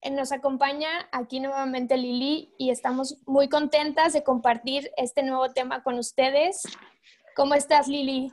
[0.00, 5.82] Eh, nos acompaña aquí nuevamente Lili y estamos muy contentas de compartir este nuevo tema
[5.82, 6.62] con ustedes.
[7.34, 8.30] ¿Cómo estás, Lili?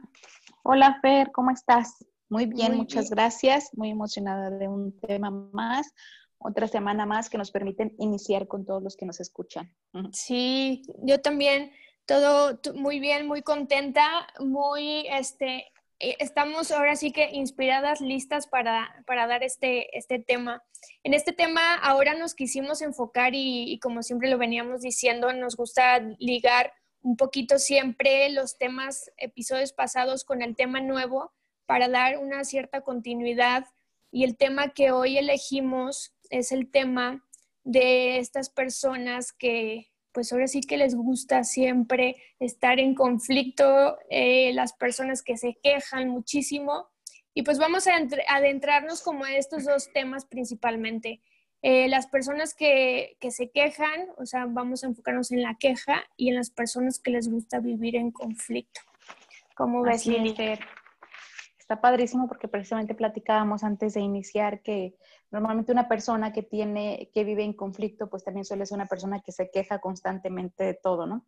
[0.64, 2.06] Hola, Fer, ¿cómo estás?
[2.30, 3.70] Muy bien, muchas gracias.
[3.74, 5.92] Muy emocionada de un tema más,
[6.38, 9.74] otra semana más que nos permiten iniciar con todos los que nos escuchan.
[10.12, 11.72] Sí, yo también,
[12.06, 19.44] todo muy bien, muy contenta, muy este, estamos ahora sí que inspiradas, listas para, dar
[19.44, 20.64] este, este tema.
[21.04, 26.00] En este tema ahora nos quisimos enfocar y, como siempre lo veníamos diciendo, nos gusta
[26.20, 31.32] ligar un poquito siempre los temas, episodios pasados con el tema nuevo
[31.66, 33.66] para dar una cierta continuidad.
[34.12, 37.24] Y el tema que hoy elegimos es el tema
[37.64, 44.54] de estas personas que, pues ahora sí que les gusta siempre estar en conflicto, eh,
[44.54, 46.88] las personas que se quejan muchísimo.
[47.34, 47.92] Y pues vamos a
[48.30, 51.22] adentrarnos como a estos dos temas principalmente.
[51.62, 56.02] Eh, las personas que, que, se quejan, o sea, vamos a enfocarnos en la queja
[56.16, 58.80] y en las personas que les gusta vivir en conflicto.
[59.56, 60.34] ¿Cómo ves, Lili?
[61.60, 64.96] Está padrísimo porque precisamente platicábamos antes de iniciar que
[65.32, 69.22] normalmente una persona que tiene, que vive en conflicto, pues también suele ser una persona
[69.22, 71.26] que se queja constantemente de todo, ¿no?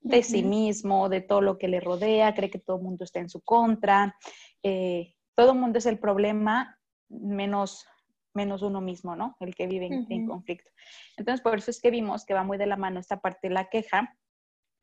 [0.00, 3.20] De sí mismo, de todo lo que le rodea, cree que todo el mundo está
[3.20, 4.16] en su contra,
[4.62, 7.86] eh, todo el mundo es el problema menos
[8.34, 9.36] menos uno mismo, ¿no?
[9.40, 10.70] El que vive en, conflicto.
[11.16, 13.54] Entonces, por eso es que vimos que va muy de la mano esta parte de
[13.54, 14.16] la queja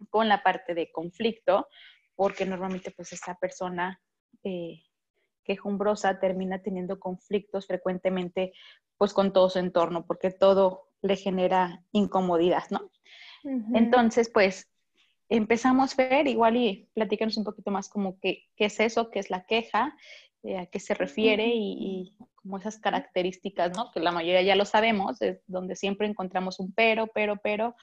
[0.10, 1.68] con la parte de conflicto,
[2.16, 4.02] porque normalmente pues esa persona
[4.44, 4.84] eh,
[5.48, 8.54] quejumbrosa termina teniendo conflictos frecuentemente
[8.98, 12.92] pues con todo su entorno, porque todo le genera incomodidad, ¿no?
[13.74, 14.68] Entonces, pues
[15.30, 19.30] empezamos a ver, igual y platícanos un poquito más como qué es eso, qué es
[19.30, 19.96] la queja,
[20.44, 23.92] eh, a qué se refiere y, y, como esas características, ¿no?
[23.92, 27.76] Que la mayoría ya lo sabemos, es donde siempre encontramos un pero, pero, pero,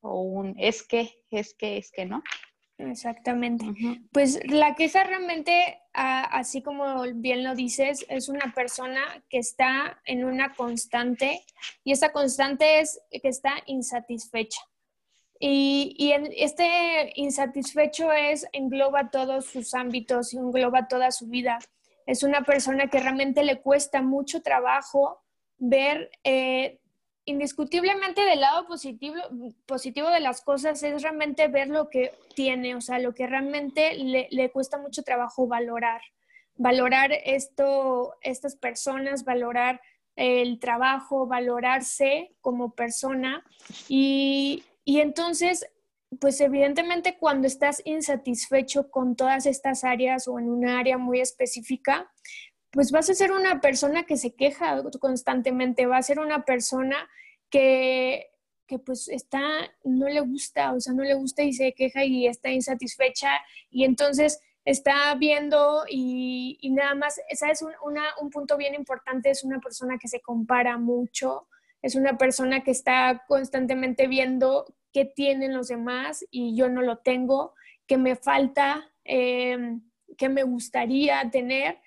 [0.00, 2.22] o un es que, es que, es que, ¿no?
[2.78, 3.64] Exactamente.
[4.12, 10.24] Pues la queja realmente, así como bien lo dices, es una persona que está en
[10.24, 11.44] una constante
[11.84, 14.60] y esa constante es que está insatisfecha.
[15.38, 21.58] Y, y este insatisfecho es, engloba todos sus ámbitos y engloba toda su vida.
[22.06, 25.20] Es una persona que realmente le cuesta mucho trabajo
[25.58, 26.80] ver eh,
[27.24, 29.16] indiscutiblemente del lado positivo,
[29.66, 33.94] positivo de las cosas es realmente ver lo que tiene, o sea, lo que realmente
[33.94, 36.00] le, cuesta mucho trabajo valorar.
[36.56, 39.80] Valorar esto, estas personas, valorar
[40.16, 43.44] el trabajo, valorarse como persona.
[43.88, 45.66] Y, y entonces,
[46.20, 52.10] pues evidentemente cuando estás insatisfecho con todas estas áreas o en una área muy específica,
[52.72, 57.08] pues vas a ser una persona que se queja constantemente, va a ser una persona
[57.50, 58.30] que,
[58.66, 59.40] que pues está,
[59.84, 63.30] no le gusta, o sea, no le gusta y se queja y está insatisfecha
[63.70, 67.60] y entonces está viendo y, nada más, ¿sabes?
[67.60, 71.48] Un, una, un punto bien importante es una persona que se compara mucho,
[71.82, 76.98] es una persona que está constantemente viendo qué tienen los demás y yo no lo
[76.98, 77.54] tengo,
[77.86, 79.78] que me falta, eh,
[80.16, 81.78] que me gustaría tener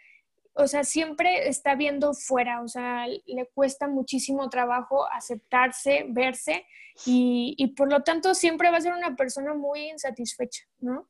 [0.55, 6.65] o sea, siempre está viendo fuera, o sea, le cuesta muchísimo trabajo aceptarse, verse
[7.05, 11.09] y, por lo tanto siempre va a ser una persona muy insatisfecha, ¿no?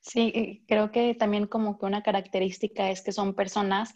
[0.00, 3.94] Sí, creo que también como que una característica es que son personas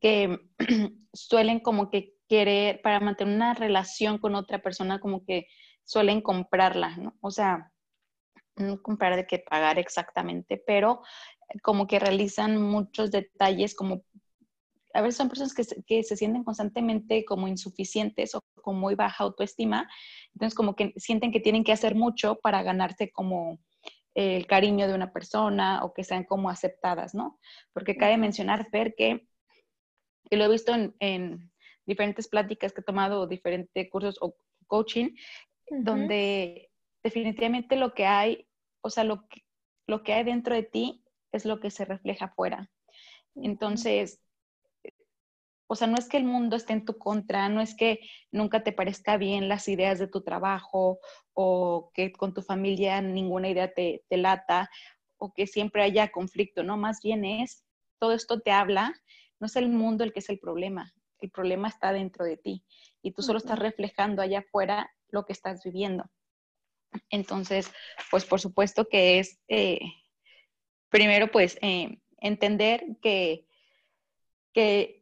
[0.00, 0.38] que
[1.12, 5.48] suelen como que querer, para mantener una relación con otra persona, como que
[5.82, 7.16] suelen comprarla, ¿no?
[7.20, 7.72] O sea,
[8.54, 11.02] no comprar de qué pagar exactamente, pero
[11.62, 14.04] como que realizan muchos detalles como
[14.94, 18.94] a veces son personas que se, que se sienten constantemente como insuficientes o con muy
[18.94, 19.88] baja autoestima,
[20.34, 23.58] entonces como que sienten que tienen que hacer mucho para ganarse como
[24.14, 27.38] el cariño de una persona o que sean como aceptadas, ¿no?
[27.72, 29.28] Porque cabe mencionar, Fer, que,
[30.28, 31.52] que lo he visto en,
[31.86, 34.36] diferentes pláticas que he tomado, diferentes cursos o
[34.66, 35.10] coaching,
[35.70, 36.70] donde
[37.02, 38.46] definitivamente lo que hay,
[38.82, 39.42] o sea, lo que,
[39.86, 41.02] lo que hay dentro de ti
[41.32, 42.70] es lo que se refleja afuera.
[43.36, 44.20] Entonces,
[45.70, 48.00] o sea, no es que el mundo esté en tu contra, no es que
[48.32, 50.98] nunca te parezca bien las ideas de tu trabajo
[51.34, 54.70] o que con tu familia ninguna idea te, te lata
[55.18, 56.78] o que siempre haya conflicto, ¿no?
[56.78, 57.64] Más bien es,
[57.98, 58.94] todo esto te habla,
[59.40, 62.64] no es el mundo el que es el problema, el problema está dentro de ti
[63.02, 66.10] y tú solo estás reflejando allá afuera lo que estás viviendo.
[67.10, 67.70] Entonces,
[68.10, 69.80] pues por supuesto que es, eh,
[70.88, 73.44] primero pues, eh, entender que,
[74.54, 74.97] que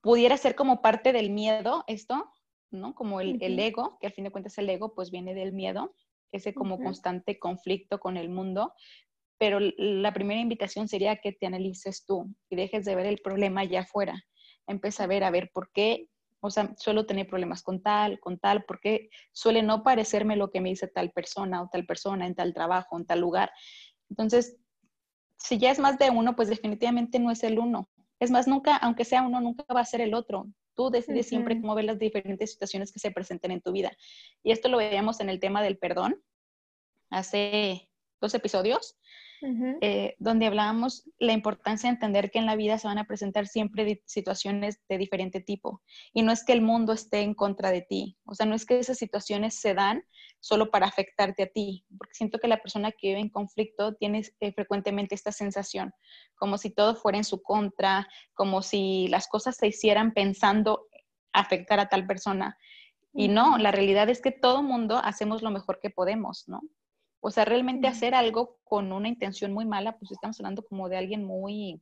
[0.00, 2.30] pudiera ser como parte del miedo esto,
[2.70, 2.94] ¿no?
[2.94, 5.94] Como el, el, ego, que al fin de cuentas el ego pues viene del miedo,
[6.32, 8.72] ese como constante conflicto con el mundo,
[9.38, 13.62] pero la primera invitación sería que te analices tú y dejes de ver el problema
[13.62, 14.24] allá afuera.
[14.66, 16.08] Empieza a ver, a ver por qué,
[16.40, 20.60] o sea, suelo tener problemas con tal, con tal, porque suele no parecerme lo que
[20.60, 23.50] me dice tal persona o tal persona en tal trabajo, en tal lugar.
[24.10, 24.56] Entonces,
[25.38, 27.88] si ya es más de uno, pues definitivamente no es el uno.
[28.20, 30.46] Es más, nunca, aunque sea uno, nunca va a ser el otro.
[30.74, 33.92] Tú decides siempre cómo ver las diferentes situaciones que se presenten en tu vida.
[34.42, 36.22] Y esto lo veíamos en el tema del perdón
[37.10, 37.88] hace
[38.20, 38.96] dos episodios,
[39.42, 43.46] eh, donde hablábamos la importancia de entender que en la vida se van a presentar
[43.46, 45.82] siempre situaciones de diferente tipo.
[46.12, 48.66] Y no es que el mundo esté en contra de ti, o sea, no es
[48.66, 50.02] que esas situaciones se dan
[50.40, 54.22] solo para afectarte a ti, porque siento que la persona que vive en conflicto tiene
[54.40, 55.92] eh, frecuentemente esta sensación,
[56.36, 60.86] como si todo fuera en su contra, como si las cosas se hicieran pensando
[61.32, 62.56] afectar a tal persona.
[63.12, 66.60] Y no, la realidad es que todo mundo hacemos lo mejor que podemos, ¿no?
[67.20, 70.96] O sea, realmente hacer algo con una intención muy mala, pues estamos hablando como de
[70.96, 71.80] alguien muy,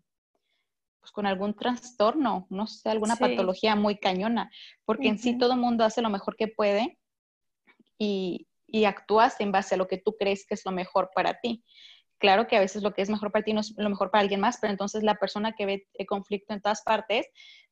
[1.01, 4.51] pues con algún trastorno, no sé, alguna patología muy cañona,
[4.85, 6.99] porque en sí todo el mundo hace lo mejor que puede
[7.99, 11.39] y, y actúas en base a lo que tú crees que es lo mejor para
[11.41, 11.65] ti.
[12.19, 14.23] Claro que a veces lo que es mejor para ti no es lo mejor para
[14.23, 17.27] alguien más, pero entonces la persona que ve el conflicto en todas partes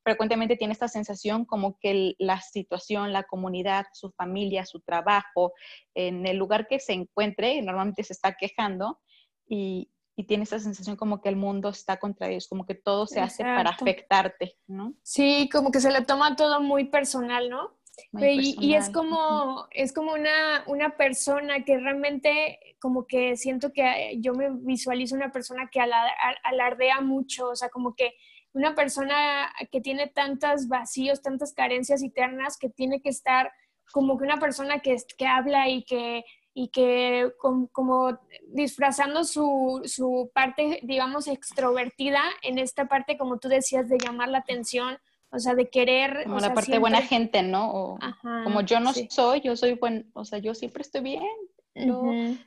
[0.05, 5.55] frecuentemente tiene esta sensación como que la situación, la comunidad, su familia, su trabajo,
[5.95, 9.01] en el lugar que se encuentre, normalmente se está quejando
[9.49, 9.91] y,
[10.29, 13.43] tiene esa sensación como que el mundo está contra ellos, como que todo se hace
[13.43, 14.95] para afectarte, ¿no?
[15.03, 17.77] Sí, como que se le toma todo muy personal, ¿no?
[18.13, 24.35] Y, es como, es como una, una, persona que realmente, como que siento que yo
[24.35, 28.15] me visualizo una persona que alardea mucho, o sea, como que
[28.53, 33.53] una persona que tiene tantos vacíos, tantas carencias internas, que tiene que estar
[33.93, 36.25] como que una persona que, que habla y que,
[36.55, 38.19] y que como,
[38.49, 44.39] disfrazando su, su, parte, digamos, extrovertida en esta parte, como tú decías, de llamar la
[44.39, 44.99] atención,
[45.35, 46.25] o sea, de querer...
[46.25, 47.71] Como la parte buena gente, ¿no?
[47.73, 47.99] O,
[48.45, 51.25] como yo no soy, yo soy buen, o sea, yo siempre estoy bien.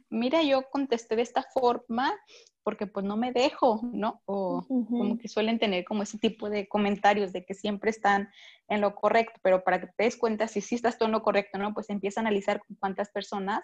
[0.09, 2.15] Mira, yo contesté de esta forma
[2.63, 4.21] porque pues no me dejo, ¿no?
[4.25, 8.29] O como que suelen tener como ese tipo de comentarios de que siempre están
[8.67, 11.23] en lo correcto, pero para que te des cuenta si sí estás tú en lo
[11.23, 11.73] correcto, ¿no?
[11.73, 13.63] Pues empieza a analizar cuántas personas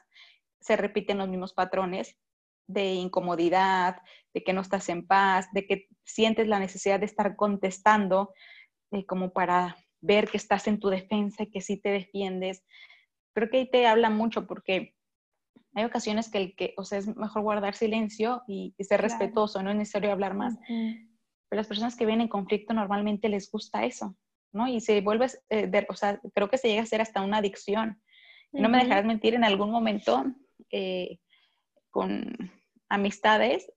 [0.62, 2.18] se repiten los mismos patrones
[2.68, 3.98] de incomodidad,
[4.34, 8.34] de que no estás en paz, de que sientes la necesidad de estar contestando
[8.94, 12.63] eh, como para ver que estás en tu defensa y que sí te defiendes.
[13.34, 14.95] Creo que ahí te habla mucho porque
[15.74, 19.72] hay ocasiones que el que, o sea, es mejor guardar silencio y, ser respetuoso, no
[19.72, 20.56] es necesario hablar más.
[20.68, 24.16] Pero las personas que vienen en conflicto normalmente les gusta eso,
[24.52, 24.68] ¿no?
[24.68, 28.02] Y se vuelve, eh, o sea, creo que se llega a ser hasta una adicción.
[28.52, 30.26] No me dejarás mentir, en algún momento
[30.69, 31.18] eh,
[31.90, 32.52] con
[32.88, 33.71] amistades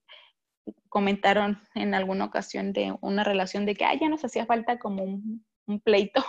[0.89, 5.05] comentaron en alguna ocasión de una relación de que, ay, ya nos hacía falta como
[5.05, 6.25] un, un pleito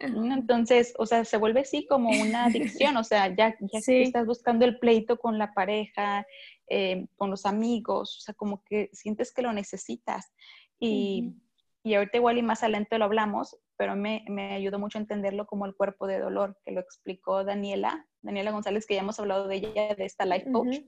[0.00, 4.64] entonces, o sea, se vuelve así como una adicción, o sea, ya, ya estás buscando
[4.64, 6.26] el pleito con la pareja,
[6.68, 10.32] eh, con los amigos, o sea, como que sientes que lo necesitas.
[10.78, 11.34] Y,
[11.82, 15.46] y ahorita igual y más adelante lo hablamos, pero me, me, ayudó mucho a entenderlo
[15.46, 19.48] como el cuerpo de dolor, que lo explicó Daniela, Daniela González, que ya hemos hablado
[19.48, 20.78] de ella, de esta life coach.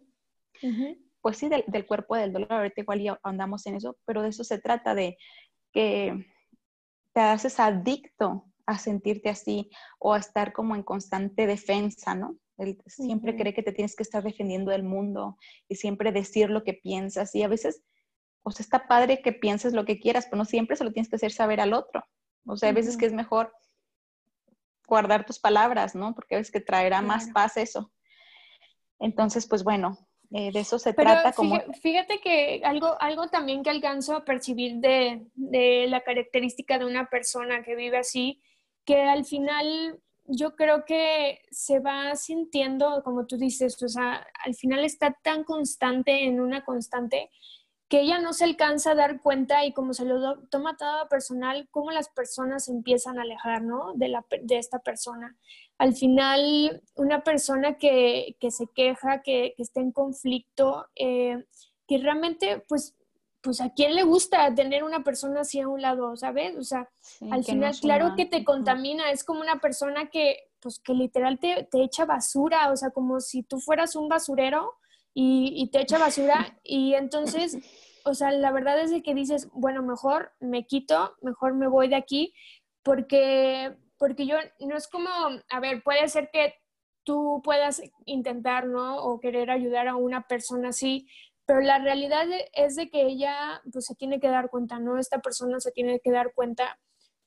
[1.24, 4.28] Pues sí, del, del, cuerpo del dolor, ahorita igual ya andamos en eso, pero de
[4.28, 5.16] eso se trata, de
[5.72, 6.26] que
[7.14, 12.36] te haces adicto a sentirte así o a estar como en constante defensa, ¿no?
[12.58, 16.62] Él siempre cree que te tienes que estar defendiendo del mundo y siempre decir lo
[16.62, 17.82] que piensas y a veces,
[18.42, 21.08] o sea, está padre que pienses lo que quieras, pero no siempre se lo tienes
[21.08, 22.04] que hacer saber al otro.
[22.44, 23.50] O sea, a veces que es mejor
[24.86, 26.14] guardar tus palabras, ¿no?
[26.14, 27.90] Porque a veces que traerá más paz eso.
[28.98, 31.32] Entonces, pues bueno, eh, de eso se trata.
[31.32, 31.60] Como...
[31.80, 37.08] Fíjate que algo, algo también que alcanzo a percibir de, de la característica de una
[37.08, 38.40] persona que vive así
[38.84, 44.54] que al final yo creo que se va sintiendo, como tú dices, o sea, al
[44.54, 47.30] final está tan constante en una constante
[47.88, 51.68] que ella no se alcanza a dar cuenta y como se lo toma todo personal,
[51.70, 53.92] cómo las personas empiezan a alejar, ¿no?
[53.94, 55.36] De, la, de esta persona.
[55.76, 61.44] Al final, una persona que, que se queja, que, que, está en conflicto, eh,
[61.86, 62.96] que realmente, pues,
[63.42, 66.56] pues a quién le gusta tener una persona así a un lado, ¿sabes?
[66.56, 66.88] O sea,
[67.30, 71.68] al final, claro que te contamina, es como una persona que, pues, que literal te,
[71.70, 74.72] te echa basura, o sea, como si tú fueras un basurero
[75.14, 77.58] y, te echa basura y entonces,
[78.04, 81.88] o sea, la verdad es de que dices, bueno, mejor me quito, mejor me voy
[81.88, 82.34] de aquí,
[82.82, 85.08] porque, porque yo no es como,
[85.48, 86.54] a ver, puede ser que
[87.04, 88.96] tú puedas intentar, ¿no?
[89.04, 91.06] O querer ayudar a una persona así,
[91.46, 94.98] pero la realidad es de que ella, pues se tiene que dar cuenta, ¿no?
[94.98, 96.78] Esta persona se tiene que dar cuenta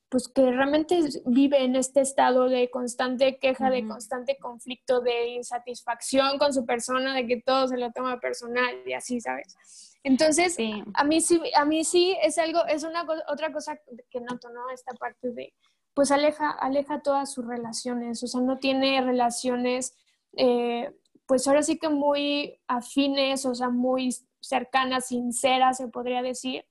[0.10, 6.38] pues que realmente vive en este estado de constante queja, de constante conflicto, de insatisfacción
[6.38, 9.58] con su persona, de que todo se lo toma personal y así, ¿sabes?
[10.04, 10.58] Entonces,
[10.94, 13.78] a mí sí, a mí sí es algo, es una otra cosa
[14.10, 14.70] que noto, ¿no?
[14.70, 15.54] Esta parte de,
[15.94, 19.98] pues aleja, aleja todas sus relaciones, o sea, no tiene relaciones,
[20.38, 20.90] eh,
[21.26, 26.64] pues ahora sí que muy afines, o sea, muy cercanas, sinceras, se podría decir,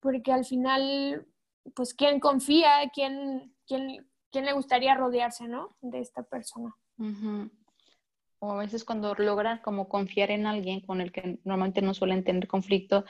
[0.00, 1.26] porque al final
[1.74, 5.76] pues quién confía, quién, quién, quién le gustaría rodearse, ¿no?
[5.80, 6.74] De esta persona.
[8.40, 12.24] O a veces cuando logran como confiar en alguien con el que normalmente no suelen
[12.24, 13.04] tener conflicto,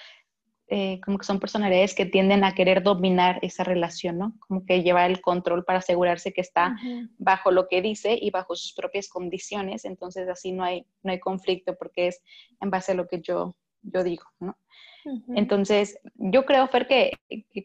[0.70, 4.34] eh, como que son personalidades que tienden a querer dominar esa relación, ¿no?
[4.38, 6.76] Como que llevar el control para asegurarse que está
[7.16, 11.20] bajo lo que dice y bajo sus propias condiciones, entonces así no hay, no hay
[11.20, 12.22] conflicto porque es
[12.60, 14.58] en base a lo que yo, yo digo, ¿no?
[15.34, 17.12] Entonces, yo creo, Fer, que,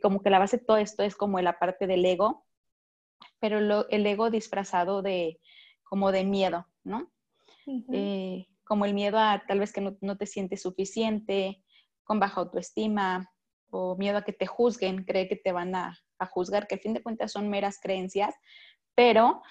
[0.01, 2.45] como que la base de todo esto es como la parte del ego,
[3.39, 5.39] pero el ego disfrazado de
[5.83, 7.11] como de miedo, ¿no?
[7.91, 11.63] Eh, como el miedo a tal vez que no, te sientes suficiente,
[12.03, 13.29] con baja autoestima,
[13.69, 15.99] o miedo a que te juzguen, cree que te van a,
[16.31, 18.33] juzgar, que al fin de cuentas son meras creencias,
[18.95, 19.41] pero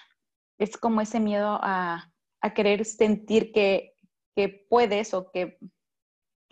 [0.58, 2.10] es como ese miedo a,
[2.54, 3.94] querer sentir que,
[4.34, 5.58] que puedes o que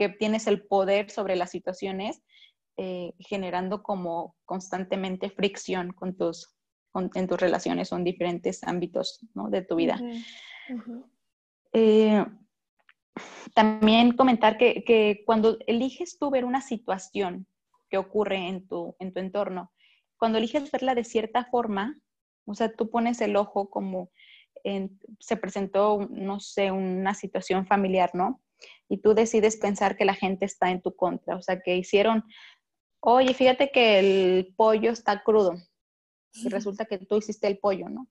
[0.00, 2.22] que tienes el poder sobre las situaciones,
[2.78, 6.56] eh, generando como constantemente fricción con tus,
[6.94, 10.00] en tus relaciones o en diferentes ámbitos de tu vida.
[11.74, 12.24] Eh,
[13.52, 17.46] también comentar que, cuando eliges tú ver una situación
[17.90, 19.70] que ocurre en tu, en tu entorno,
[20.16, 22.00] cuando eliges verla de cierta forma,
[22.46, 24.08] o sea, tú pones el ojo como
[25.18, 28.40] se presentó, no sé, una situación familiar, ¿no?
[28.88, 32.24] Y tú decides pensar que la gente está en tu contra, o sea, que hicieron,
[33.00, 35.54] oye, fíjate que el pollo está crudo
[36.32, 38.08] y resulta que tú hiciste el pollo, ¿no?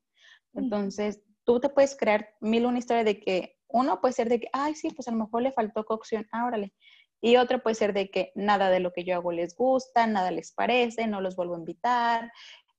[0.53, 4.49] Entonces, tú te puedes crear mil una historia de que uno puede ser de que,
[4.51, 6.73] ay, sí, pues a lo mejor le faltó cocción, ah, órale.
[7.21, 10.31] Y otro puede ser de que nada de lo que yo hago les gusta, nada
[10.31, 12.31] les parece, no los vuelvo a invitar.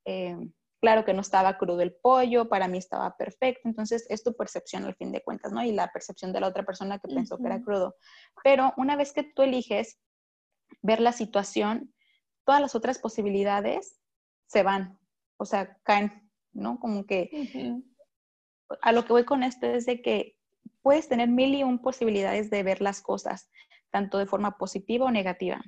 [0.05, 0.37] Eh,
[0.81, 4.85] Claro que no estaba crudo el pollo, para mí estaba perfecto, entonces es tu percepción
[4.85, 5.63] al fin de cuentas, ¿no?
[5.63, 7.97] Y la percepción de la otra persona que pensó que era crudo.
[8.43, 10.01] Pero una vez que tú eliges
[10.81, 11.95] ver la situación,
[12.47, 14.01] todas las otras posibilidades
[14.47, 14.99] se van,
[15.37, 16.81] o sea, caen, ¿no?
[16.81, 17.31] Como que
[18.81, 20.37] a lo que voy con esto es de que
[20.83, 23.51] puedes tener mil y un posibilidades de ver las cosas,
[23.91, 25.61] tanto de forma positiva o negativa,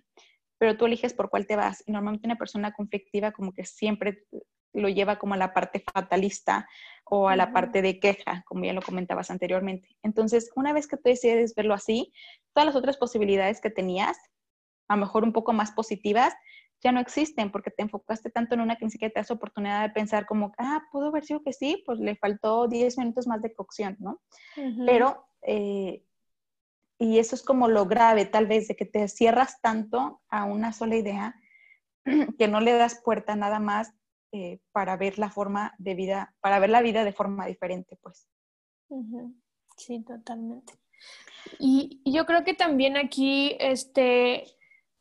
[0.58, 1.82] pero tú eliges por cuál te vas.
[1.86, 4.24] Y normalmente una persona conflictiva como que siempre
[4.72, 6.68] lo lleva como a la parte fatalista
[7.04, 9.96] o a la parte de queja, como ya lo comentabas anteriormente.
[10.02, 12.12] Entonces, una vez que tú decides verlo así,
[12.54, 14.16] todas las otras posibilidades que tenías,
[14.88, 16.34] a lo mejor un poco más positivas,
[16.82, 19.82] ya no existen porque te enfocaste tanto en una que ni siquiera te das oportunidad
[19.82, 23.40] de pensar como, ah, pudo haber sido que sí, pues le faltó 10 minutos más
[23.40, 24.20] de cocción, ¿no?
[24.84, 26.04] Pero, eh,
[26.98, 30.72] y eso es como lo grave tal vez de que te cierras tanto a una
[30.72, 31.36] sola idea
[32.38, 33.92] que no le das puerta nada más
[34.34, 38.26] eh, para ver la forma de vida, para ver la vida de forma diferente, pues.
[39.76, 40.72] Sí, totalmente.
[41.58, 44.44] Y, yo creo que también aquí, este,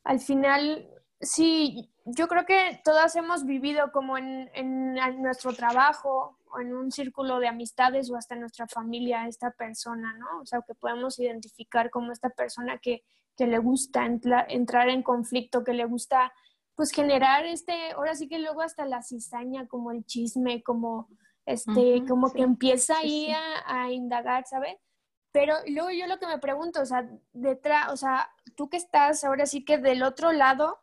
[0.04, 0.86] al final,
[1.22, 6.92] sí, yo creo que todas hemos vivido como en, en, nuestro trabajo o en un
[6.92, 10.42] círculo de amistades o hasta en nuestra familia esta persona, ¿no?
[10.42, 13.04] O sea, que podemos identificar como esta persona que,
[13.38, 16.34] que le gusta entrar en conflicto, que le gusta
[16.82, 21.10] pues generar este, ahora sí que luego hasta la cizaña, como el chisme, como
[21.46, 23.32] este, como que empieza ahí
[23.68, 24.78] A, indagar, ¿sabes?
[25.32, 29.24] Pero luego yo lo que me pregunto, o sea, detrás, o sea, tú que estás
[29.24, 30.80] ahora sí que del otro lado,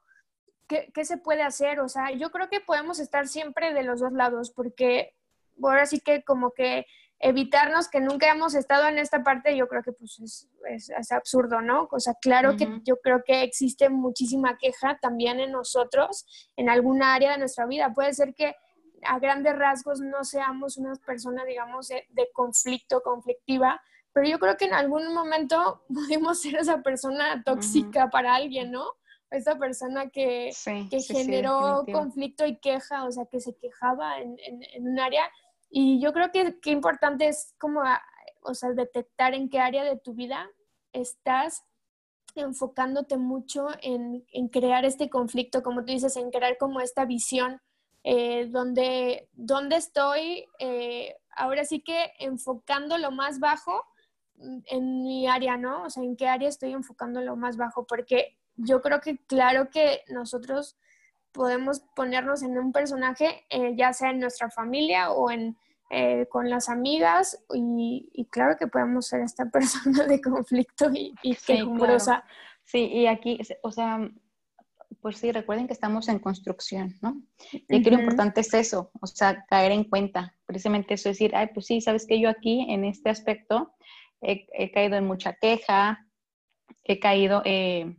[0.69, 1.81] ¿qué, ¿qué, se puede hacer?
[1.81, 5.17] O sea, yo creo que podemos estar siempre de los dos lados, porque
[5.61, 6.87] ahora sí que como que
[7.21, 10.49] evitarnos que nunca hemos estado en esta parte, yo creo que pues es,
[10.91, 11.89] es, absurdo, ¿no?
[11.91, 17.15] O sea, claro que yo creo que existe muchísima queja también en nosotros, en alguna
[17.15, 17.93] área de nuestra vida.
[17.93, 18.55] Puede ser que
[19.03, 23.81] a grandes rasgos no seamos una persona, digamos, de, conflicto, conflictiva,
[24.13, 28.85] pero yo creo que en algún momento pudimos ser esa persona tóxica para alguien, ¿no?
[29.31, 30.51] Esa persona que,
[30.91, 35.23] que generó conflicto y queja, o sea, que se quejaba en, en, en un área
[35.71, 37.83] y yo creo que qué importante es como,
[38.43, 40.49] o sea, detectar en qué área de tu vida
[40.93, 41.65] estás
[42.35, 47.61] enfocándote mucho en, en crear este conflicto, como tú dices, en crear como esta visión
[48.05, 53.85] eh, donde, donde estoy, eh, ahora sí que enfocando lo más bajo
[54.37, 55.85] en mi área, ¿no?
[55.85, 59.69] O sea, en qué área estoy enfocando lo más bajo, porque yo creo que claro
[59.71, 60.77] que nosotros
[61.39, 65.57] podemos ponernos en un personaje, eh, ya sea en nuestra familia o en,
[65.89, 71.35] eh, con las amigas, y, claro que podemos ser esta persona de conflicto y, y
[71.35, 71.63] sí,
[72.65, 73.99] Sí, y aquí, o sea,
[75.01, 77.23] pues sí, recuerden que estamos en construcción, ¿no?
[77.51, 81.49] Y aquí lo importante es eso, o sea, caer en cuenta, precisamente eso, decir, ay,
[81.55, 83.73] pues sí, sabes que yo aquí en este aspecto
[84.21, 86.05] he, caído en mucha queja,
[86.83, 87.43] he caído...
[87.45, 87.97] Eh,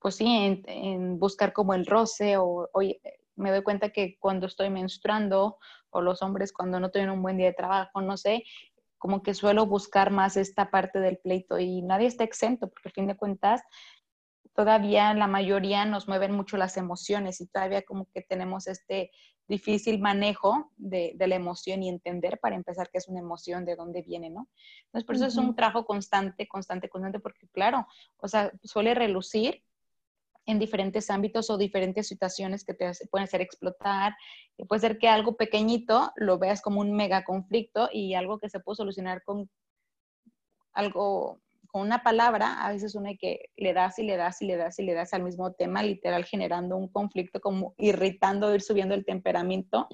[0.00, 0.26] pues sí,
[0.66, 2.68] en, buscar como el roce o,
[3.36, 5.58] me doy cuenta que cuando estoy menstruando
[5.90, 8.44] o los hombres cuando no tienen un buen día de trabajo, no sé,
[8.98, 12.92] como que suelo buscar más esta parte del pleito y nadie está exento porque a
[12.92, 13.62] fin de cuentas
[14.54, 19.12] todavía la mayoría nos mueven mucho las emociones y todavía como que tenemos este
[19.46, 24.02] difícil manejo de, la emoción y entender para empezar qué es una emoción, de dónde
[24.02, 24.48] viene, ¿no?
[24.86, 27.86] Entonces, por eso es un trabajo constante, constante, constante, porque claro,
[28.18, 29.62] o sea, suele relucir
[30.48, 34.16] en diferentes ámbitos o diferentes situaciones que te pueden hacer explotar.
[34.66, 38.58] puede ser que algo pequeñito lo veas como un mega conflicto y algo que se
[38.58, 39.50] puede solucionar con
[40.72, 44.56] algo, con una palabra, a veces uno que le das y le das y le
[44.56, 48.94] das y le das al mismo tema, literal generando un conflicto, como irritando, ir subiendo
[48.94, 49.86] el temperamento.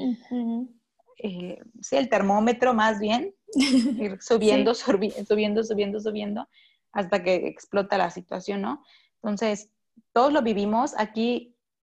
[1.19, 3.35] Eh, sí, el termómetro más bien,
[3.99, 6.49] ir subiendo, subiendo, subiendo, subiendo,
[6.93, 8.85] hasta que explota la situación, ¿no?
[9.17, 9.74] Entonces,
[10.13, 10.95] todos lo vivimos.
[10.99, 11.55] Aquí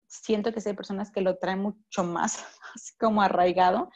[0.07, 3.91] siento que hay personas que lo traen mucho más, así como arraigado.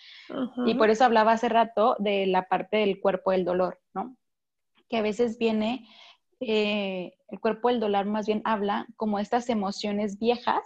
[0.66, 4.16] Y por eso hablaba hace rato de la parte del cuerpo del dolor, ¿no?
[4.88, 5.88] Que a veces viene,
[6.40, 10.62] eh, el cuerpo del dolor más bien habla como estas emociones viejas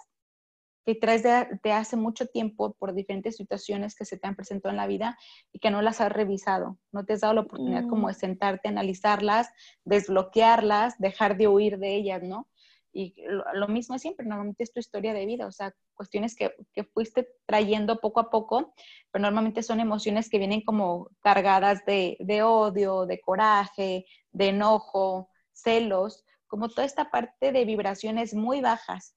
[0.85, 4.77] que traes de, hace mucho tiempo por diferentes situaciones que se te han presentado en
[4.77, 5.19] la vida
[5.51, 6.79] y que no las has revisado.
[6.93, 8.09] No te has dado la oportunidad como mm.
[8.09, 9.49] de sentarte, analizarlas,
[9.85, 12.49] desbloquearlas, dejar de huir de ellas, ¿no?
[12.97, 16.55] Y lo, mismo es siempre, normalmente es tu historia de vida, o sea, cuestiones que,
[16.73, 18.73] que, fuiste trayendo poco a poco,
[19.11, 25.29] pero normalmente son emociones que vienen como cargadas de, de odio, de coraje, de enojo,
[25.53, 29.17] celos, como toda esta parte de vibraciones muy bajas,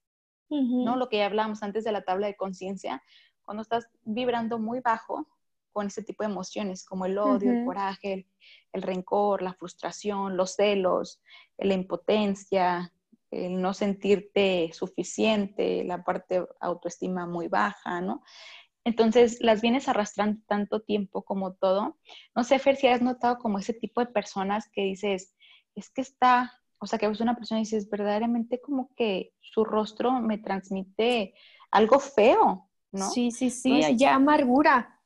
[0.50, 0.96] ¿no?
[0.96, 3.04] Lo que ya hablábamos antes de la tabla de conciencia,
[3.46, 5.28] cuando estás vibrando muy bajo
[5.72, 8.28] con ese tipo de emociones, como el odio, el coraje, el,
[8.74, 11.22] el rencor, la frustración, los celos,
[11.60, 12.92] la impotencia,
[13.32, 18.24] el no sentirte suficiente, la parte autoestima muy baja, ¿no?
[18.84, 21.98] Entonces las vienes arrastrando tanto tiempo como todo.
[22.36, 25.36] No sé, Fer, si has notado como ese tipo de personas que dices,
[25.76, 29.66] es que está, o sea, que ves una persona y dices, verdaderamente como que su
[29.66, 31.34] rostro me transmite
[31.70, 33.10] algo feo, ¿no?
[33.10, 34.97] Sí, sí, sí, ya amargura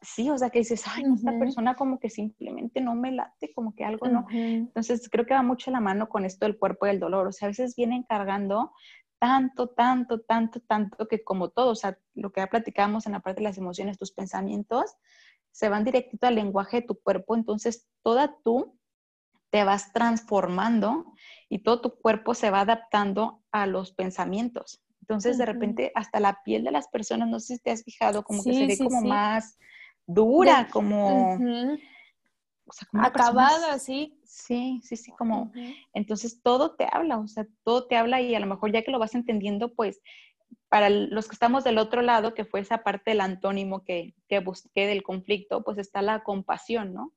[0.00, 3.74] sí, o sea, que dices, ay, esta persona como que simplemente no me late, como
[3.74, 4.26] que algo no.
[4.30, 7.26] Entonces, creo que va mucho la mano con esto del cuerpo y del dolor.
[7.26, 8.72] O sea, a veces vienen cargando
[9.18, 13.20] tanto, tanto, tanto, tanto que como todo, o sea, lo que ya platicábamos en la
[13.20, 14.96] parte de las emociones, tus pensamientos,
[15.52, 17.34] se van directito al lenguaje de tu cuerpo.
[17.34, 18.78] Entonces, toda tú
[19.50, 21.12] te vas transformando
[21.48, 24.82] y todo tu cuerpo se va adaptando a los pensamientos.
[25.00, 28.22] Entonces, de repente, hasta la piel de las personas, no sé si te has fijado,
[28.22, 29.58] como que se ve como más
[30.14, 31.38] dura, como...
[32.92, 34.16] Acabada, sí.
[34.24, 35.52] Sí, sí, sí, como...
[35.92, 38.92] Entonces todo te habla, o sea, todo te habla y a lo mejor ya que
[38.92, 40.00] lo vas entendiendo, pues
[40.68, 44.38] para los que estamos del otro lado, que fue esa parte del antónimo que, que
[44.38, 47.12] busqué del conflicto, pues está la compasión, ¿no?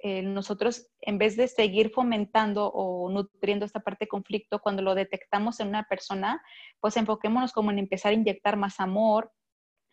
[0.00, 4.94] Eh, nosotros, en vez de seguir fomentando o nutriendo esta parte de conflicto, cuando lo
[4.94, 6.42] detectamos en una persona,
[6.80, 9.32] pues enfoquémonos como en empezar a inyectar más amor,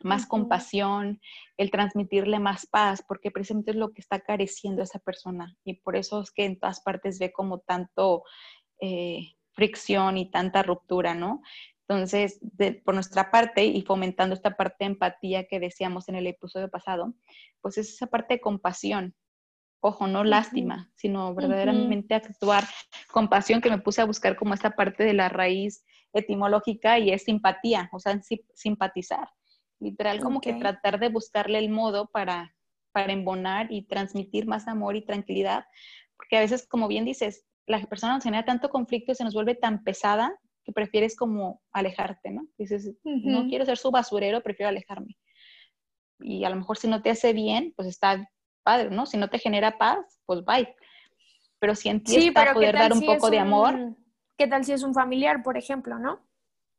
[0.03, 1.19] más compasión,
[1.57, 5.55] el transmitirle más paz, porque precisamente es lo que está careciendo esa persona.
[5.63, 8.23] Y por eso es que en todas partes ve como tanto
[8.79, 11.41] eh, fricción y tanta ruptura, ¿no?
[11.87, 12.39] Entonces,
[12.85, 17.13] por nuestra parte y fomentando esta parte de empatía que decíamos en el episodio pasado,
[17.59, 19.15] pues es esa parte de compasión,
[19.83, 22.63] Ojo, no lástima, sino verdaderamente actuar
[23.11, 25.83] con pasión, que me puse a buscar como esta parte de la raíz
[26.13, 28.21] etimológica y es simpatía, o sea,
[28.53, 29.27] simpatizar.
[29.81, 32.55] Literal, como que tratar de buscarle el modo para,
[32.91, 35.65] para embonar y transmitir más amor y tranquilidad,
[36.15, 39.33] porque a veces, como bien dices, la persona nos genera tanto conflicto y se nos
[39.33, 42.47] vuelve tan pesada que prefieres como alejarte, ¿no?
[42.59, 45.17] Dices, no quiero ser su basurero, prefiero alejarme.
[46.19, 48.29] Y a lo mejor si no te hace bien, pues está
[48.61, 49.07] padre, ¿no?
[49.07, 50.75] Si no te genera paz, pues bye.
[51.57, 53.95] Pero si en ti poder dar un poco de amor.
[54.37, 56.19] ¿Qué tal si es un familiar, por ejemplo, no?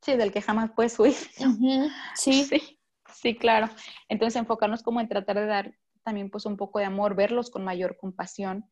[0.02, 1.14] Sí, del que jamás puedes huir.
[2.14, 2.44] sí.
[2.44, 2.78] sí.
[3.14, 3.68] Sí, claro.
[4.08, 7.64] Entonces enfocarnos como en tratar de dar también pues un poco de amor, verlos con
[7.64, 8.64] mayor compasión,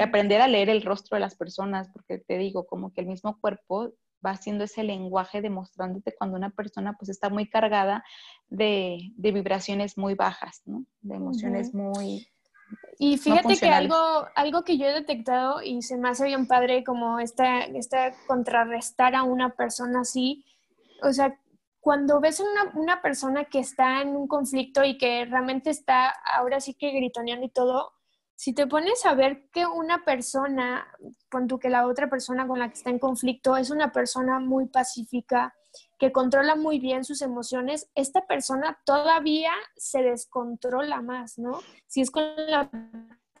[0.00, 3.38] aprender a leer el rostro de las personas, porque te digo, como que el mismo
[3.40, 3.92] cuerpo
[4.24, 8.04] va haciendo ese lenguaje demostrándote cuando una persona pues está muy cargada
[8.48, 10.84] de, vibraciones muy bajas, ¿no?
[11.00, 12.26] De emociones muy...
[12.98, 16.84] Y fíjate que algo, algo que yo he detectado y se me hace bien padre
[16.84, 20.46] como esta, esta contrarrestar a una persona así,
[21.02, 21.38] o sea,
[21.82, 26.60] cuando ves una, una persona que está en un conflicto y que realmente está ahora
[26.60, 27.92] sí que gritoneando y todo,
[28.36, 30.86] si te pones a ver que una persona,
[31.28, 34.66] cuando que la otra persona con la que está en conflicto es una persona muy
[34.66, 35.56] pacífica,
[35.98, 41.58] que controla muy bien sus emociones, esta persona todavía se descontrola más, ¿no?
[41.88, 42.70] Si es con la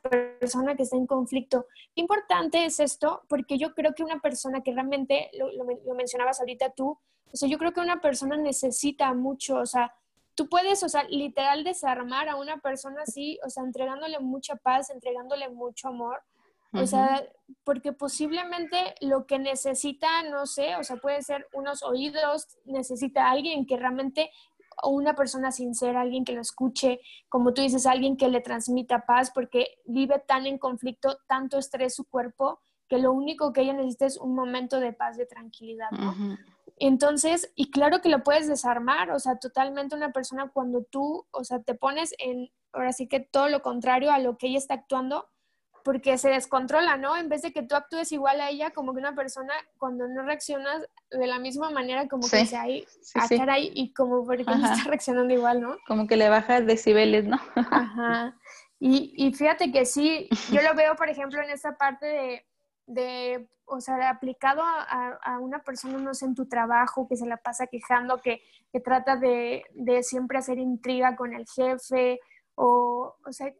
[0.02, 1.66] persona que está en conflicto.
[1.94, 6.70] Importante es esto, porque yo creo que una persona que realmente, lo, lo mencionabas ahorita
[6.70, 6.98] tú,
[7.32, 9.94] o sea, yo creo que una persona necesita mucho, o sea,
[10.34, 14.90] tú puedes, o sea, literal desarmar a una persona así, o sea, entregándole mucha paz,
[14.90, 16.22] entregándole mucho amor.
[16.74, 17.22] O sea,
[17.64, 23.66] porque posiblemente lo que necesita, no sé, o sea, puede ser unos oídos, necesita alguien
[23.66, 24.30] que realmente,
[24.84, 29.30] una persona sincera, alguien que lo escuche, como tú dices, alguien que le transmita paz,
[29.34, 34.06] porque vive tan en conflicto, tanto estrés su cuerpo, que lo único que ella necesita
[34.06, 36.36] es un momento de paz, de tranquilidad, ¿no?
[36.76, 41.44] Entonces, y claro que lo puedes desarmar, o sea, totalmente una persona cuando tú, o
[41.44, 44.74] sea, te pones en, ahora sí que todo lo contrario a lo que ella está
[44.74, 45.28] actuando,
[45.84, 47.16] porque se descontrola, ¿no?
[47.16, 50.22] En vez de que tú actúes igual a ella, como que una persona cuando no
[50.22, 54.44] reaccionas de la misma manera, como que se ahí, sí, ah, caray, y como porque
[54.44, 55.76] no está reaccionando igual, ¿no?
[55.86, 57.38] Como que le baja decibeles, ¿no?
[57.56, 58.36] Ajá.
[58.78, 62.46] Y, y fíjate que sí, yo lo veo, por ejemplo, en esta parte de,
[62.86, 67.36] de, o sea, aplicado a, una persona, no sé, en tu trabajo, que se la
[67.36, 68.42] pasa quejando, que,
[68.72, 72.18] que trata de, de, siempre hacer intriga con el jefe,
[72.54, 73.52] o, o sea,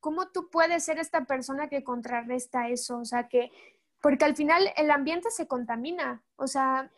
[0.00, 2.98] ¿cómo tú puedes ser esta persona que contrarresta eso?
[2.98, 3.50] O sea, que,
[4.00, 6.90] porque al final el ambiente se contamina, o sea,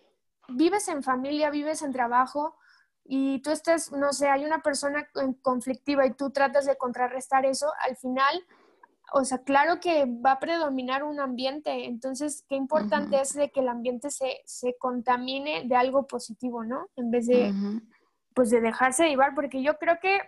[0.48, 2.56] vives en familia, vives en trabajo,
[3.04, 5.08] y tú estás, no sé, hay una persona
[5.42, 8.44] conflictiva y tú tratas de contrarrestar eso, al final
[9.12, 13.60] o sea, claro que va a predominar un ambiente, entonces qué importante es de que
[13.60, 16.88] el ambiente se, se, contamine de algo positivo, ¿no?
[16.96, 17.52] En vez de,
[18.34, 20.20] pues, de dejarse llevar, porque yo creo que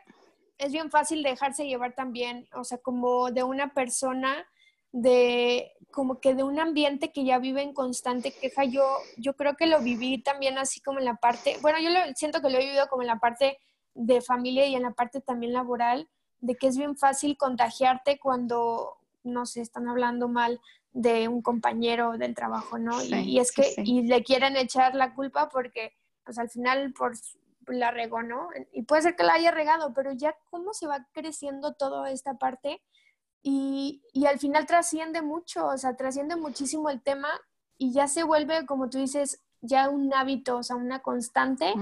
[0.63, 4.47] es bien fácil dejarse llevar también, o sea, como de una persona,
[4.93, 8.85] de como que de un ambiente que ya vive en constante queja, yo,
[9.17, 12.41] yo creo que lo viví también así como en la parte, bueno, yo lo, siento
[12.41, 13.59] que lo he vivido como en la parte
[13.95, 16.09] de familia y en la parte también laboral,
[16.41, 20.61] de que es bien fácil contagiarte cuando, no se están hablando mal
[20.93, 23.03] de un compañero del trabajo, ¿no?
[23.03, 25.95] y, es que, y le quieren echar la culpa porque,
[26.25, 27.13] pues al final, por
[27.67, 28.49] la regó, ¿no?
[28.73, 32.35] Y puede ser que la haya regado, pero ya cómo se va creciendo toda esta
[32.35, 32.83] parte
[33.43, 37.29] y, y al final trasciende mucho, o sea, trasciende muchísimo el tema
[37.79, 41.73] y ya se vuelve, como tú dices, ya un hábito, o sea, una constante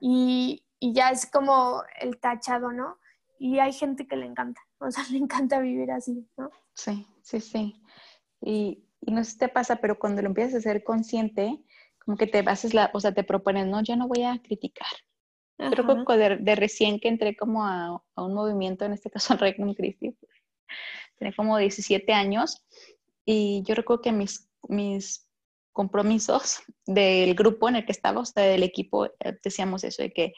[0.00, 2.98] y, y ya es como el tachado, ¿no?
[3.38, 6.50] y hay gente que le encanta, o sea, le encanta vivir así, ¿no?
[6.74, 7.82] Sí, sí, sí.
[8.40, 11.62] Y, y no sé si te pasa, pero cuando lo empiezas a ser consciente,
[12.04, 14.88] como que te haces la, o sea, te propones, no, yo no voy a criticar.
[15.58, 19.32] Creo que de, de, recién que entré como a, a, un movimiento, en este caso
[19.32, 20.16] al Regnum Christi,
[21.18, 22.64] tenía como 17 años
[23.24, 25.28] y yo recuerdo que mis, mis
[25.72, 30.12] compromisos del grupo en el que estaba, o sea, del equipo, eh, decíamos eso, de
[30.12, 30.32] que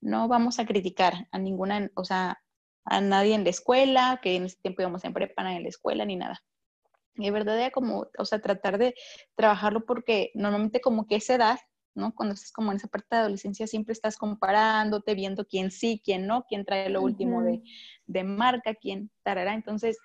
[0.00, 2.38] no vamos a criticar a ninguna, o sea,
[2.84, 6.04] a nadie en la escuela, que en ese tiempo íbamos en prepa, en la escuela,
[6.04, 6.42] ni nada.
[7.16, 8.94] Y de verdad era como, o sea, tratar de
[9.36, 11.58] trabajarlo porque normalmente como que esa edad,
[11.94, 12.14] ¿no?
[12.14, 16.26] Cuando estás como en esa parte de adolescencia siempre estás comparándote, viendo quién sí, quién
[16.26, 17.62] no, quién trae lo último de,
[18.06, 19.54] de, marca, quién tarará.
[19.54, 19.98] Entonces,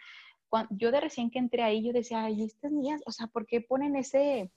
[0.48, 3.46] cuando, yo de recién que entré ahí, yo decía, ay, estas niñas, o sea, ¿por
[3.46, 4.52] qué ponen ese,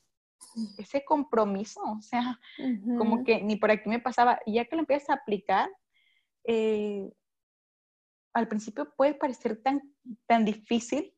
[0.79, 1.81] ese compromiso?
[1.83, 2.39] O sea,
[2.99, 4.41] como que ni por aquí me pasaba.
[4.47, 5.71] Y ya que lo empiezas a aplicar,
[6.45, 7.11] eh,
[8.35, 9.81] al principio puede parecer tan
[10.27, 11.15] tan difícil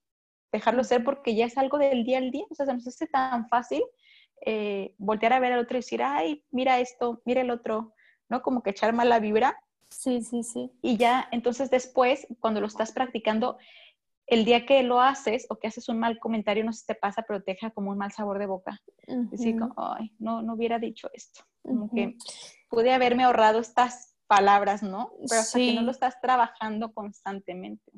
[0.52, 3.06] dejarlo ser porque ya es algo del día al día, o sea, se nos hace
[3.06, 3.82] tan fácil
[4.44, 7.94] eh, voltear a ver al otro y decir, ay, mira esto, mira el otro,
[8.28, 8.42] ¿no?
[8.42, 9.58] Como que echar mala vibra.
[9.90, 10.70] Sí, sí, sí.
[10.82, 13.58] Y ya, entonces después, cuando lo estás practicando,
[14.26, 16.94] el día que lo haces o que haces un mal comentario, no sé si te
[16.94, 18.80] pasa, pero te deja como un mal sabor de boca.
[19.06, 21.42] Decir, ay, no, no hubiera dicho esto.
[21.62, 22.16] Como que
[22.68, 25.12] pude haberme ahorrado estas palabras, ¿no?
[25.28, 27.92] Pero hasta que no lo estás trabajando constantemente.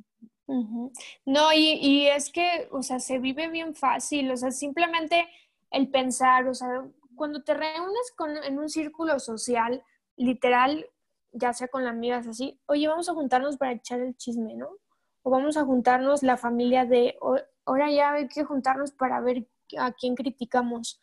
[1.25, 5.27] No, y, y, es que, o sea, se vive bien fácil, o sea, simplemente
[5.71, 9.83] el pensar, o sea, cuando te reúnes con, en un círculo social,
[10.17, 10.87] literal,
[11.33, 14.69] ya sea con las amigas así, oye, vamos a juntarnos para echar el chisme, ¿no?
[15.23, 17.19] O vamos a juntarnos la familia de,
[17.65, 19.47] ahora ya hay que juntarnos para ver
[19.79, 21.01] a quién criticamos.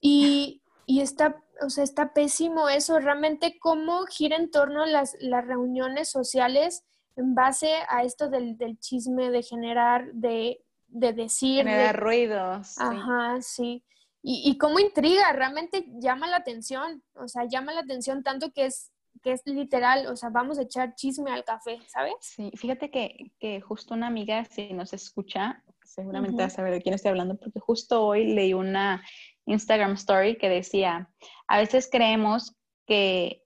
[0.00, 5.16] Y, y está, o sea, está pésimo eso, realmente cómo gira en torno a las,
[5.20, 6.84] las reuniones sociales
[7.16, 11.64] en base a esto del, del chisme, de generar, de, de decir.
[11.64, 12.78] Generar ruidos.
[12.78, 13.84] Ajá, sí.
[14.22, 18.66] Y, y cómo intriga, realmente llama la atención, o sea, llama la atención tanto que
[18.66, 22.14] es que es literal, o sea, vamos a echar chisme al café, ¿sabes?
[22.20, 26.80] Sí, fíjate que, que justo una amiga, si nos escucha, seguramente va a saber de
[26.80, 29.04] quién estoy hablando, porque justo hoy leí una
[29.46, 31.10] Instagram story que decía,
[31.48, 32.56] a veces creemos
[32.86, 33.44] que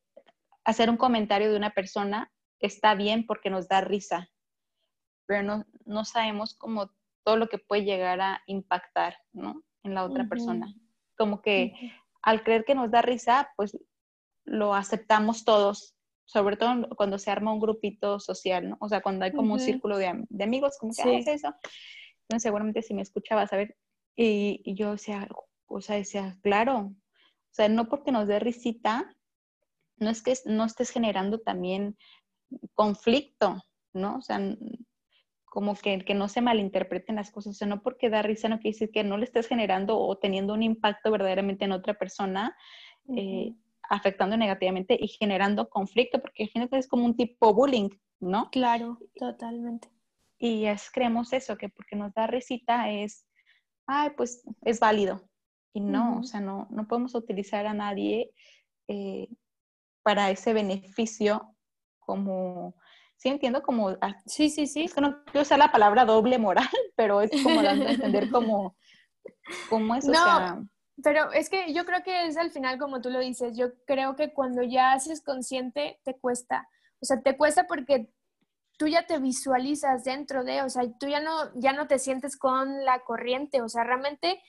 [0.65, 4.31] hacer un comentario de una persona está bien porque nos da risa,
[5.27, 6.91] pero no, no sabemos cómo
[7.25, 9.63] todo lo que puede llegar a impactar, ¿no?
[9.85, 10.67] En la otra persona.
[11.17, 11.93] Como que
[12.23, 13.79] al creer que nos da risa, pues
[14.45, 15.95] lo aceptamos todos,
[16.25, 18.77] sobre todo cuando se arma un grupito social, ¿no?
[18.81, 21.55] O sea, cuando hay como un círculo de, amigos, como que, ah, es eso.
[22.23, 23.77] Entonces, seguramente si me escuchabas, a ver,
[24.17, 25.29] y, y yo decía,
[25.67, 29.15] o sea, decía, claro, o sea, no porque nos dé risita,
[29.97, 31.97] no es que no estés generando también
[32.75, 34.17] conflicto, ¿no?
[34.17, 34.41] O sea,
[35.55, 38.59] como que, que no se malinterpreten las cosas, o sea, no porque da risa no
[38.59, 42.57] quiere decir que no le estés generando o teniendo un impacto verdaderamente en otra persona,
[43.17, 43.55] eh,
[43.89, 47.89] afectando negativamente y generando conflicto, porque al final es como un tipo bullying,
[48.19, 48.51] ¿no?
[48.51, 49.89] Claro, totalmente.
[50.39, 53.25] Y es, creemos eso, que porque nos da risita es,
[53.87, 55.23] ay, pues es válido.
[55.73, 58.33] Y no, o sea, no, no podemos utilizar a nadie
[58.89, 59.29] eh,
[60.03, 61.55] para ese beneficio
[62.01, 62.75] como,
[63.25, 64.85] sí entiendo como, ah, sí, sí, sí.
[64.85, 68.31] Es que no quiero usar la palabra doble moral, pero es como dando a entender
[68.31, 68.77] como,
[69.71, 70.69] cómo es, no,
[71.03, 74.15] Pero es que yo creo que es al final como tú lo dices, yo creo
[74.15, 76.69] que cuando ya haces consciente te cuesta,
[77.01, 78.11] o sea, te cuesta porque
[78.77, 82.37] tú ya te visualizas dentro de, o sea, tú ya no, ya no te sientes
[82.37, 84.43] con la corriente, o sea, realmente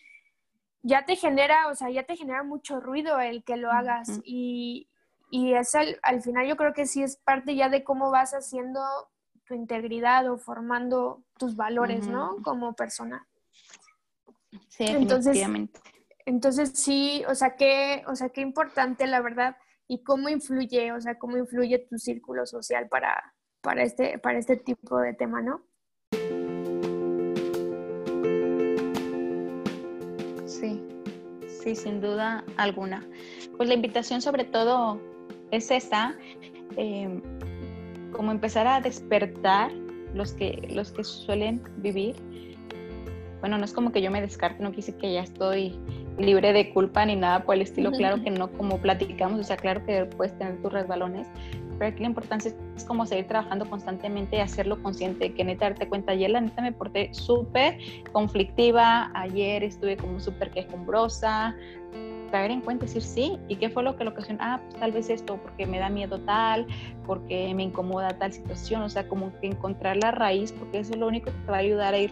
[0.82, 4.90] ya te genera, o sea, ya te genera mucho ruido el que lo hagas y,
[5.30, 8.34] y es al, al, final yo creo que sí es parte ya de cómo vas
[8.34, 8.82] haciendo
[9.46, 12.38] tu integridad o formando tus valores, ¿no?
[12.44, 13.28] Como persona.
[14.70, 15.38] Sí, entonces,
[16.26, 19.58] entonces sí, o sea, qué, o sea, qué importante la verdad
[19.88, 24.58] y cómo influye, o sea, cómo influye tu círculo social para, para, este, para este
[24.58, 25.64] tipo de tema, ¿no?
[30.46, 30.82] Sí,
[31.48, 33.06] sí, sin duda alguna.
[33.58, 35.00] Pues la invitación sobre todo
[35.56, 36.16] es esa,
[36.78, 37.22] em,
[38.12, 39.72] como empezar a despertar
[40.14, 42.16] los que, los que suelen vivir.
[43.42, 45.78] Bueno, no es como que yo me descarte, no quise que ya estoy
[46.18, 49.58] libre de culpa ni nada por el estilo, claro que no como platicamos, o sea,
[49.58, 51.28] claro que puedes tener tus resbalones,
[51.78, 55.90] pero aquí la importancia es como seguir trabajando constantemente y hacerlo consciente, que neta darte
[55.90, 57.78] cuenta, ayer la neta me porté súper
[58.14, 61.56] conflictiva, ayer estuve como súper quejumbrosa,
[62.26, 64.40] caer en cuenta, decir sí, ¿y qué fue lo que lo ocasionó?
[64.42, 66.68] Ah, pues tal vez esto, porque me da miedo tal,
[67.06, 71.00] porque me incomoda tal situación, o sea, como que encontrar la raíz, porque eso es
[71.00, 72.12] lo único que te va a ayudar a ir,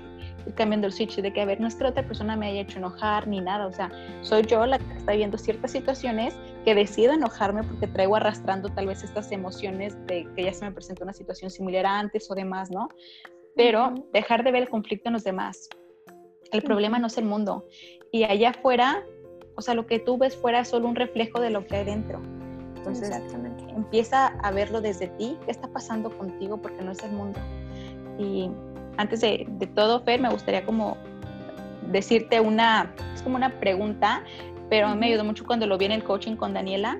[0.55, 2.61] cambiando el switch, de que, a ver, no es que la otra persona me haya
[2.61, 6.75] hecho enojar ni nada, o sea, soy yo la que está viendo ciertas situaciones que
[6.75, 11.03] decido enojarme porque traigo arrastrando tal vez estas emociones de que ya se me presentó
[11.03, 12.89] una situación similar antes o demás, ¿no?
[13.55, 15.69] Pero dejar de ver el conflicto en los demás.
[16.51, 17.65] El problema no es el mundo.
[18.11, 19.03] Y allá afuera
[19.55, 21.85] o sea, lo que tú ves fuera es solo un reflejo de lo que hay
[21.85, 22.21] dentro.
[22.75, 23.11] Entonces,
[23.75, 27.39] empieza a verlo desde ti, qué está pasando contigo, porque no es el mundo.
[28.19, 28.49] Y
[28.97, 30.97] antes de, todo, Fer, me gustaría como
[31.91, 34.23] decirte una, es como una pregunta,
[34.69, 36.99] pero me ayudó mucho cuando lo vi en el coaching con Daniela,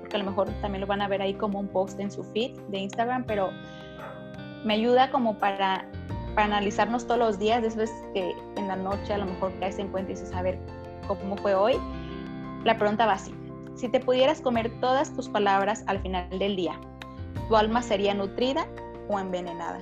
[0.00, 2.22] porque a lo mejor también lo van a ver ahí como un post en su
[2.24, 3.50] feed de Instagram, pero
[4.64, 5.86] me ayuda como para,
[6.34, 9.88] para analizarnos todos los días, después que en la noche a lo mejor caes en
[9.88, 10.58] cuenta y dices, a ver,
[11.16, 11.76] como fue hoy,
[12.64, 13.34] la pregunta va así.
[13.74, 16.78] Si te pudieras comer todas tus palabras al final del día,
[17.48, 18.66] ¿tu alma sería nutrida
[19.08, 19.78] o envenenada?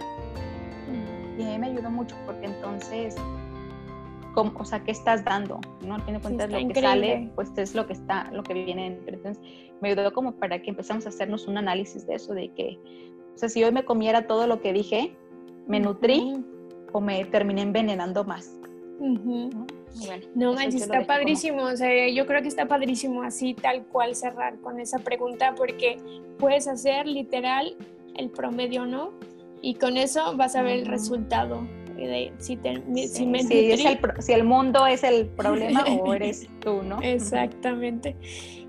[1.39, 3.15] y a mí me ayudó mucho porque entonces,
[4.35, 5.61] ¿cómo, o sea, ¿qué estás dando?
[5.83, 6.03] ¿No?
[6.05, 8.99] Tiene cuenta de lo que sale, pues es lo que está, lo que viene.
[9.07, 9.39] Entonces,
[9.81, 12.79] me ayudó como para que empezamos a hacernos un análisis de eso, de que,
[13.35, 15.17] o sea, si hoy me comiera todo lo que dije,
[15.67, 16.43] me nutrí
[16.93, 18.59] o me terminé envenenando más.
[18.99, 19.67] no
[20.53, 21.63] manches, está padrísimo.
[21.65, 25.97] O sea, yo creo que está padrísimo así, tal cual cerrar con esa pregunta, porque
[26.39, 27.77] puedes hacer literal
[28.17, 29.13] el promedio, ¿no?
[29.63, 31.67] Y con eso vas a ver el resultado.
[31.97, 32.69] De, si, si,
[34.33, 37.01] el, mundo es el problema o eres tú, ¿no?
[37.01, 38.17] Exactamente.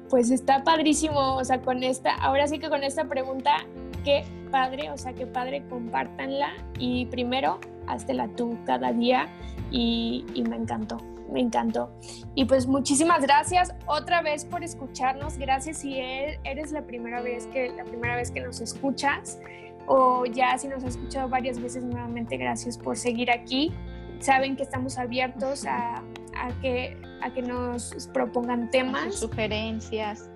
[0.10, 3.66] Pues está padrísimo, o sea, con esta, ahora sí que con esta pregunta,
[4.06, 9.28] qué padre, o sea, qué padre, compártanla y primero, háztela tú cada día
[9.72, 10.98] y, y me encantó
[11.32, 11.92] me encantó.
[12.36, 15.38] Y pues muchísimas gracias otra vez por escucharnos.
[15.38, 19.40] Gracias si e-, eres la primera vez que la primera vez que nos escuchas
[19.88, 23.74] o ya si nos has escuchado varias veces nuevamente gracias por seguir aquí.
[24.20, 25.98] Saben que estamos abiertos a,
[26.36, 30.30] a que a que nos propongan temas, sugerencias,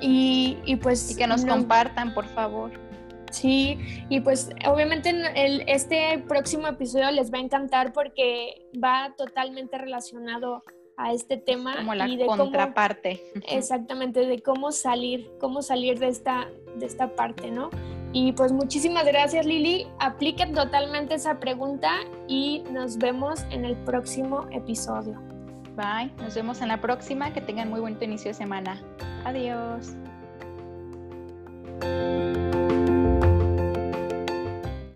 [0.00, 2.72] Y, y, pues y que nos compartan, por favor.
[3.34, 9.76] Sí, y pues obviamente el, este próximo episodio les va a encantar porque va totalmente
[9.76, 10.62] relacionado
[10.96, 11.74] a este tema.
[11.76, 13.24] Como la contraparte.
[13.48, 17.70] exactamente, de cómo salir, cómo salir de esta, de esta parte, ¿no?
[18.12, 21.90] Y pues muchísimas gracias Lili, apliquen totalmente esa pregunta
[22.28, 25.20] y nos vemos en el próximo episodio.
[25.74, 28.80] Bye, nos vemos en la próxima, que tengan muy buen inicio de semana.
[29.24, 29.96] Adiós.